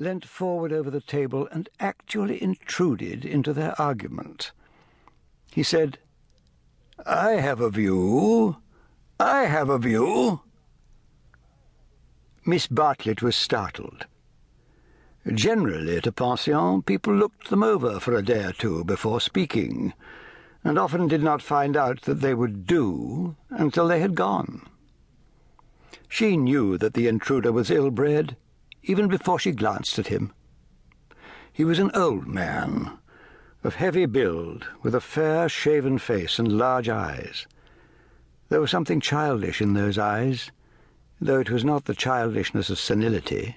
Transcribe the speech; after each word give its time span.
leant 0.00 0.24
forward 0.24 0.72
over 0.72 0.90
the 0.90 1.00
table 1.00 1.46
and 1.52 1.68
actually 1.78 2.42
intruded 2.42 3.24
into 3.24 3.52
their 3.52 3.80
argument. 3.80 4.50
He 5.52 5.62
said, 5.62 5.98
I 7.06 7.32
have 7.32 7.60
a 7.60 7.70
view. 7.70 8.56
I 9.18 9.42
have 9.42 9.68
a 9.68 9.78
view. 9.78 10.40
Miss 12.44 12.66
Bartlett 12.66 13.22
was 13.22 13.36
startled. 13.36 14.06
Generally, 15.30 15.98
at 15.98 16.06
a 16.06 16.12
pension, 16.12 16.82
people 16.82 17.14
looked 17.14 17.50
them 17.50 17.62
over 17.62 18.00
for 18.00 18.14
a 18.14 18.22
day 18.22 18.44
or 18.44 18.52
two 18.52 18.82
before 18.84 19.20
speaking, 19.20 19.92
and 20.64 20.78
often 20.78 21.08
did 21.08 21.22
not 21.22 21.42
find 21.42 21.76
out 21.76 22.02
that 22.02 22.22
they 22.22 22.32
would 22.32 22.66
do 22.66 23.36
until 23.50 23.86
they 23.86 24.00
had 24.00 24.14
gone. 24.14 24.66
She 26.08 26.38
knew 26.38 26.78
that 26.78 26.94
the 26.94 27.06
intruder 27.06 27.52
was 27.52 27.70
ill-bred, 27.70 28.36
even 28.82 29.08
before 29.08 29.38
she 29.38 29.52
glanced 29.52 29.98
at 29.98 30.08
him. 30.08 30.32
He 31.52 31.64
was 31.64 31.78
an 31.78 31.90
old 31.94 32.26
man, 32.26 32.98
of 33.62 33.74
heavy 33.74 34.06
build, 34.06 34.66
with 34.82 34.94
a 34.94 35.00
fair, 35.00 35.48
shaven 35.48 35.98
face 35.98 36.38
and 36.38 36.56
large 36.56 36.88
eyes. 36.88 37.46
There 38.48 38.60
was 38.60 38.70
something 38.70 39.00
childish 39.00 39.60
in 39.60 39.74
those 39.74 39.98
eyes, 39.98 40.50
though 41.20 41.40
it 41.40 41.50
was 41.50 41.64
not 41.64 41.84
the 41.84 41.94
childishness 41.94 42.70
of 42.70 42.78
senility. 42.78 43.56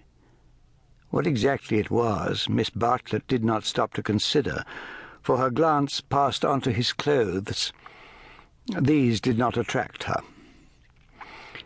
What 1.10 1.28
exactly 1.28 1.78
it 1.78 1.92
was, 1.92 2.50
Miss 2.50 2.70
Bartlett 2.70 3.28
did 3.28 3.44
not 3.44 3.64
stop 3.64 3.94
to 3.94 4.04
consider, 4.04 4.66
for 5.22 5.38
her 5.38 5.50
glance 5.50 6.02
passed 6.02 6.44
on 6.44 6.60
to 6.62 6.72
his 6.72 6.92
clothes. 6.92 7.72
These 8.80 9.22
did 9.22 9.38
not 9.38 9.56
attract 9.56 10.04
her. 10.04 10.22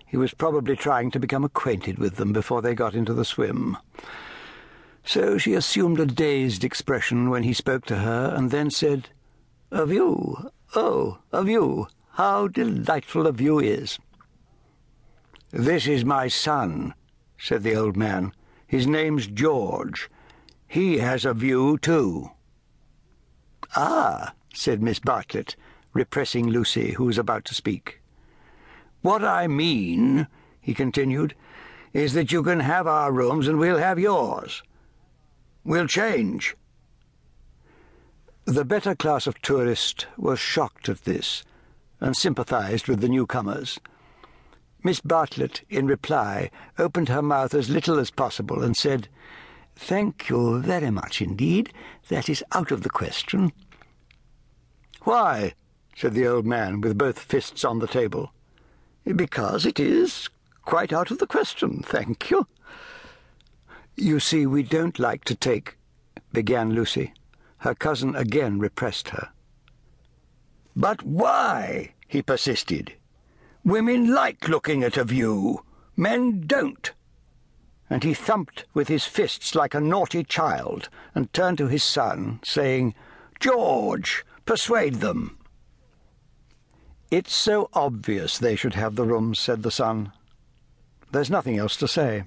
He 0.08 0.16
was 0.18 0.34
probably 0.34 0.76
trying 0.78 1.12
to 1.12 1.20
become 1.20 1.44
acquainted 1.44 2.00
with 2.00 2.16
them 2.16 2.32
before 2.32 2.62
they 2.62 2.74
got 2.74 2.96
into 2.96 3.14
the 3.14 3.26
swim. 3.26 3.78
So 5.04 5.38
she 5.38 5.54
assumed 5.54 6.00
a 6.00 6.06
dazed 6.06 6.64
expression 6.64 7.30
when 7.30 7.44
he 7.44 7.54
spoke 7.54 7.86
to 7.86 7.98
her, 7.98 8.34
and 8.36 8.50
then 8.50 8.72
said, 8.72 9.10
A 9.70 9.86
view? 9.86 10.50
Oh, 10.76 11.20
a 11.32 11.44
view. 11.44 11.88
How 12.12 12.48
delightful 12.48 13.28
a 13.28 13.32
view 13.32 13.60
is. 13.60 14.00
This 15.52 15.88
is 15.88 16.04
my 16.04 16.28
son, 16.28 16.94
said 17.38 17.64
the 17.64 17.76
old 17.76 17.96
man. 17.96 18.34
His 18.66 18.88
name's 18.88 19.28
George. 19.28 20.10
He 20.68 20.98
has 20.98 21.26
a 21.26 21.34
view, 21.34 21.78
too. 21.78 22.32
Ah, 23.76 24.34
said 24.54 24.82
Miss 24.82 25.00
Bartlett, 25.00 25.56
repressing 25.94 26.48
Lucy, 26.48 26.94
who 26.94 27.06
was 27.06 27.18
about 27.18 27.46
to 27.46 27.56
speak. 27.56 28.02
What 29.02 29.24
I 29.24 29.48
mean, 29.48 30.28
he 30.60 30.74
continued, 30.74 31.36
is 31.94 32.14
that 32.14 32.32
you 32.32 32.44
can 32.44 32.60
have 32.60 32.88
our 32.88 33.12
rooms 33.12 33.48
and 33.48 33.58
we'll 33.60 33.78
have 33.78 34.00
yours. 34.00 34.64
We'll 35.64 35.88
change. 35.88 36.56
The 38.46 38.66
better 38.66 38.96
class 38.96 39.28
of 39.28 39.42
tourist 39.42 40.08
was 40.18 40.40
shocked 40.40 40.88
at 40.88 41.04
this 41.04 41.44
and 42.00 42.16
sympathized 42.16 42.88
with 42.88 43.02
the 43.02 43.10
newcomers. 43.10 43.80
Miss 44.84 45.02
Bartlett, 45.02 45.64
in 45.70 45.88
reply, 45.88 46.50
opened 46.78 47.10
her 47.10 47.22
mouth 47.22 47.54
as 47.54 47.70
little 47.70 48.00
as 48.00 48.12
possible 48.12 48.64
and 48.64 48.78
said, 48.78 49.10
Thank 49.76 50.30
you 50.30 50.60
very 50.60 50.90
much 50.90 51.22
indeed. 51.22 51.74
That 52.10 52.30
is 52.30 52.44
out 52.54 52.72
of 52.72 52.84
the 52.84 52.90
question. 52.90 53.52
Why? 55.02 55.54
said 55.96 56.14
the 56.14 56.28
old 56.28 56.46
man, 56.46 56.80
with 56.82 56.98
both 56.98 57.20
fists 57.20 57.66
on 57.66 57.80
the 57.80 57.88
table. 57.88 58.32
Because 59.16 59.66
it 59.66 59.80
is 59.80 60.30
quite 60.66 60.92
out 60.92 61.12
of 61.12 61.20
the 61.20 61.28
question, 61.28 61.82
thank 61.82 62.30
you. 62.30 62.48
You 63.96 64.20
see, 64.20 64.46
we 64.46 64.64
don't 64.64 65.00
like 65.00 65.24
to 65.26 65.36
take, 65.36 65.78
began 66.34 66.74
Lucy. 66.74 67.14
Her 67.60 67.74
cousin 67.74 68.16
again 68.16 68.60
repressed 68.60 69.10
her. 69.10 69.30
But 70.76 71.04
why? 71.04 71.94
he 72.08 72.22
persisted. 72.22 72.94
Women 73.66 74.14
like 74.14 74.48
looking 74.48 74.84
at 74.84 74.98
a 74.98 75.04
view. 75.04 75.64
Men 75.96 76.46
don't. 76.46 76.92
And 77.90 78.04
he 78.04 78.14
thumped 78.14 78.66
with 78.74 78.88
his 78.88 79.06
fists 79.06 79.56
like 79.56 79.74
a 79.74 79.82
naughty 79.82 80.24
child 80.24 80.90
and 81.16 81.32
turned 81.34 81.58
to 81.58 81.68
his 81.68 81.84
son, 81.84 82.40
saying, 82.44 82.94
George, 83.40 84.26
persuade 84.46 84.96
them. 84.96 85.38
It's 87.10 87.34
so 87.34 87.70
obvious 87.74 88.38
they 88.38 88.58
should 88.58 88.74
have 88.74 88.96
the 88.96 89.06
rooms, 89.06 89.40
said 89.40 89.64
the 89.64 89.72
son. 89.72 90.12
There's 91.12 91.30
nothing 91.30 91.58
else 91.58 91.78
to 91.78 91.88
say. 91.88 92.26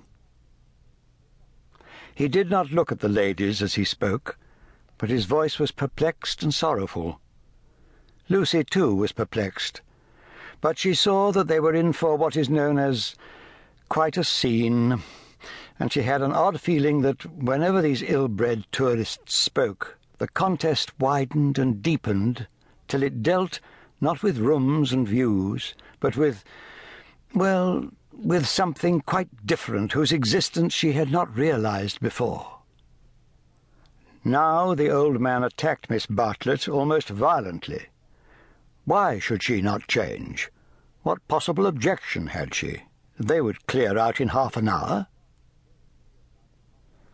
He 2.15 2.29
did 2.29 2.51
not 2.51 2.73
look 2.73 2.91
at 2.91 3.01
the 3.01 3.09
ladies 3.09 3.61
as 3.61 3.75
he 3.75 3.85
spoke, 3.85 4.39
but 4.97 5.11
his 5.11 5.27
voice 5.27 5.59
was 5.59 5.71
perplexed 5.71 6.43
and 6.43 6.53
sorrowful. 6.53 7.21
Lucy, 8.31 8.65
too, 8.65 8.95
was 8.95 9.13
perplexed, 9.13 9.83
but 10.61 10.79
she 10.79 10.95
saw 10.95 11.31
that 11.33 11.49
they 11.49 11.61
were 11.61 11.75
in 11.75 11.93
for 11.93 12.17
what 12.17 12.37
is 12.37 12.49
known 12.49 12.79
as 12.79 13.15
quite 13.91 14.17
a 14.17 14.25
scene, 14.25 15.03
and 15.79 15.93
she 15.93 16.03
had 16.03 16.23
an 16.23 16.33
odd 16.33 16.61
feeling 16.61 17.03
that 17.03 17.27
whenever 17.35 17.83
these 17.83 18.03
ill-bred 18.03 18.65
tourists 18.73 19.35
spoke, 19.35 19.99
the 20.19 20.29
contest 20.29 20.99
widened 20.99 21.59
and 21.59 21.83
deepened 21.83 22.47
till 22.89 23.03
it 23.03 23.23
dealt 23.23 23.61
not 24.01 24.23
with 24.23 24.39
rooms 24.39 24.93
and 24.93 25.07
views, 25.07 25.75
but 26.01 26.17
with, 26.17 26.45
well, 27.35 27.89
with 28.13 28.47
something 28.47 29.01
quite 29.01 29.47
different 29.47 29.93
whose 29.93 30.13
existence 30.13 30.73
she 30.73 30.93
had 30.93 31.11
not 31.11 31.37
realized 31.37 32.01
before. 32.01 32.59
Now 34.25 34.75
the 34.75 34.91
old 34.91 35.21
man 35.21 35.43
attacked 35.43 35.89
Miss 35.89 36.07
Bartlett 36.07 36.69
almost 36.69 37.09
violently. 37.09 37.87
Why 38.85 39.19
should 39.19 39.43
she 39.43 39.63
not 39.63 39.89
change? 39.89 40.51
What 41.03 41.27
possible 41.29 41.67
objection 41.67 42.29
had 42.29 42.55
she? 42.55 42.83
They 43.19 43.41
would 43.41 43.67
clear 43.67 43.97
out 43.97 44.21
in 44.21 44.29
half 44.29 44.57
an 44.57 44.69
hour. 44.69 45.07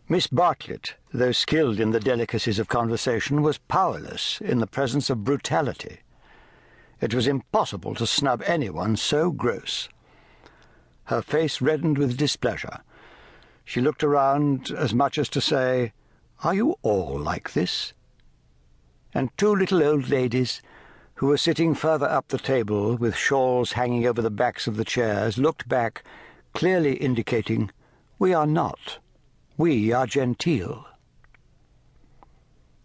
Miss 0.08 0.26
Bartlett, 0.26 0.94
though 1.12 1.32
skilled 1.32 1.80
in 1.80 1.90
the 1.90 2.00
delicacies 2.00 2.58
of 2.58 2.68
conversation, 2.68 3.42
was 3.42 3.58
powerless 3.58 4.40
in 4.40 4.58
the 4.58 4.66
presence 4.66 5.10
of 5.10 5.24
brutality. 5.24 6.00
It 7.00 7.14
was 7.14 7.26
impossible 7.26 7.94
to 7.96 8.06
snub 8.06 8.42
anyone 8.46 8.96
so 8.96 9.30
gross. 9.30 9.88
Her 11.04 11.22
face 11.22 11.60
reddened 11.60 11.98
with 11.98 12.16
displeasure. 12.16 12.80
She 13.64 13.80
looked 13.80 14.02
around 14.02 14.70
as 14.70 14.94
much 14.94 15.18
as 15.18 15.28
to 15.30 15.40
say, 15.40 15.92
Are 16.42 16.54
you 16.54 16.76
all 16.82 17.18
like 17.18 17.52
this? 17.52 17.92
And 19.12 19.30
two 19.36 19.54
little 19.54 19.82
old 19.82 20.08
ladies, 20.08 20.62
who 21.16 21.26
were 21.26 21.38
sitting 21.38 21.74
further 21.74 22.06
up 22.06 22.28
the 22.28 22.38
table 22.38 22.96
with 22.96 23.16
shawls 23.16 23.72
hanging 23.72 24.06
over 24.06 24.20
the 24.20 24.30
backs 24.30 24.66
of 24.66 24.76
the 24.76 24.84
chairs, 24.84 25.38
looked 25.38 25.68
back, 25.68 26.04
clearly 26.52 26.94
indicating, 26.96 27.70
We 28.18 28.34
are 28.34 28.46
not. 28.46 28.98
We 29.56 29.92
are 29.92 30.06
genteel. 30.06 30.86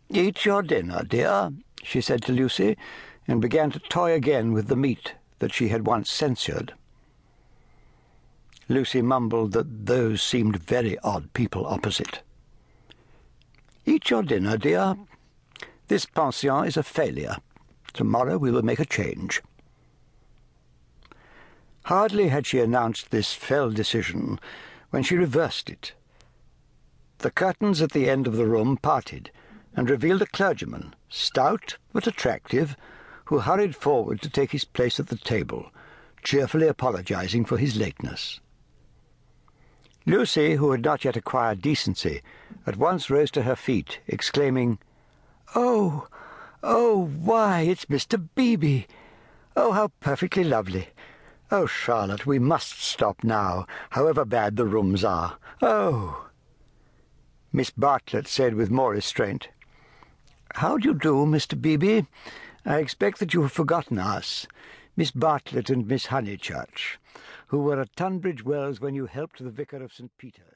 Eat 0.10 0.46
your 0.46 0.62
dinner, 0.62 1.04
dear, 1.04 1.52
she 1.84 2.02
said 2.02 2.22
to 2.24 2.32
Lucy, 2.32 2.78
and 3.28 3.42
began 3.42 3.72
to 3.72 3.80
toy 3.80 4.14
again 4.14 4.54
with 4.54 4.68
the 4.68 4.76
meat 4.76 5.16
that 5.40 5.54
she 5.54 5.70
had 5.70 5.86
once 5.86 6.10
censured. 6.10 6.74
Lucy 8.68 9.02
mumbled 9.02 9.52
that 9.52 9.86
those 9.86 10.22
seemed 10.22 10.64
very 10.64 10.98
odd 11.00 11.34
people 11.34 11.66
opposite. 11.66 12.22
Eat 13.86 14.10
your 14.10 14.24
dinner, 14.24 14.58
dear. 14.58 14.96
This 15.88 16.06
pension 16.06 16.66
is 16.66 16.78
a 16.78 16.84
failure. 16.84 17.36
Tomorrow 17.94 18.38
we 18.38 18.52
will 18.52 18.62
make 18.62 18.80
a 18.80 18.86
change. 18.86 19.42
Hardly 21.86 22.30
had 22.30 22.46
she 22.46 22.60
announced 22.60 23.12
this 23.12 23.34
fell 23.34 23.72
decision 23.72 24.40
when 24.92 25.04
she 25.04 25.16
reversed 25.16 25.70
it. 25.70 25.94
The 27.18 27.32
curtains 27.32 27.82
at 27.82 27.92
the 27.92 28.10
end 28.10 28.28
of 28.28 28.38
the 28.38 28.46
room 28.46 28.78
parted 28.78 29.32
and 29.76 29.90
revealed 29.90 30.22
a 30.22 30.28
clergyman, 30.28 30.96
stout 31.10 31.78
but 31.92 32.08
attractive, 32.08 32.78
who 33.32 33.40
hurried 33.40 33.74
forward 33.74 34.22
to 34.22 34.30
take 34.30 34.52
his 34.52 34.66
place 34.66 35.00
at 35.00 35.08
the 35.08 35.16
table, 35.16 35.72
cheerfully 36.22 36.68
apologizing 36.68 37.46
for 37.46 37.58
his 37.58 37.78
lateness. 37.78 38.42
Lucy, 40.06 40.56
who 40.56 40.72
had 40.72 40.84
not 40.84 41.06
yet 41.06 41.16
acquired 41.16 41.62
decency, 41.62 42.22
at 42.68 42.76
once 42.76 43.10
rose 43.10 43.32
to 43.32 43.44
her 43.44 43.56
feet, 43.56 44.02
exclaiming, 44.06 44.78
Oh, 45.56 46.10
oh, 46.62 47.06
why, 47.06 47.62
it's 47.62 47.86
Mr. 47.86 48.22
Beebe! 48.36 48.84
Oh, 49.56 49.72
how 49.72 49.94
perfectly 50.02 50.44
lovely! 50.44 50.90
Oh, 51.50 51.66
Charlotte, 51.66 52.26
we 52.26 52.38
must 52.38 52.82
stop 52.82 53.24
now, 53.24 53.66
however 53.92 54.26
bad 54.26 54.58
the 54.58 54.66
rooms 54.66 55.06
are. 55.06 55.38
Oh! 55.62 56.28
Miss 57.54 57.70
Bartlett 57.70 58.28
said 58.28 58.56
with 58.56 58.70
more 58.70 58.92
restraint, 58.92 59.48
How 60.56 60.78
do 60.78 60.90
you 60.90 60.94
do, 60.94 61.26
Mr. 61.26 61.60
Beebe? 61.60 62.02
I 62.66 62.80
expect 62.80 63.20
that 63.20 63.34
you 63.34 63.42
have 63.42 63.52
forgotten 63.52 63.98
us, 63.98 64.48
Miss 64.96 65.12
Bartlett 65.12 65.70
and 65.70 65.88
Miss 65.88 66.08
Honeychurch 66.08 66.98
who 67.52 67.60
were 67.60 67.82
at 67.82 67.94
Tunbridge 67.98 68.46
Wells 68.46 68.80
when 68.80 68.96
you 68.96 69.08
helped 69.08 69.44
the 69.44 69.50
vicar 69.50 69.84
of 69.84 69.92
St. 69.92 70.10
Peter's. 70.18 70.52